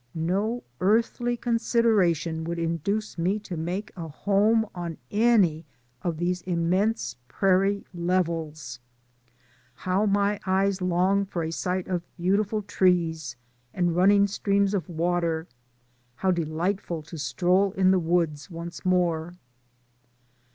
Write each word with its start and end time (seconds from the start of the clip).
No 0.15 0.63
earthly 0.79 1.37
consideration 1.37 2.43
would 2.45 2.57
induce 2.57 3.19
me 3.19 3.37
to 3.41 3.55
make 3.55 3.91
a 3.95 4.07
home 4.07 4.65
on 4.73 4.97
any 5.11 5.63
of 6.01 6.17
these 6.17 6.41
immense 6.41 7.17
prairie 7.27 7.85
levels. 7.93 8.79
How 9.75 10.07
my 10.07 10.39
eyes 10.47 10.81
long 10.81 11.23
for 11.25 11.43
a 11.43 11.51
sight 11.51 11.87
of 11.87 12.01
beautiful 12.17 12.63
trees, 12.63 13.35
and 13.75 13.95
running 13.95 14.25
streams 14.25 14.73
of 14.73 14.89
water; 14.89 15.45
how 16.15 16.31
delightful 16.31 17.03
to 17.03 17.19
stroll 17.19 17.71
in 17.73 17.91
the 17.91 17.99
woods 17.99 18.49
once 18.49 18.83
more. 18.83 19.35